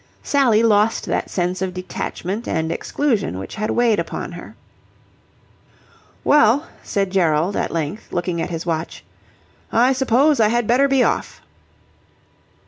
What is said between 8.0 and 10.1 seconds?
looking at his watch, "I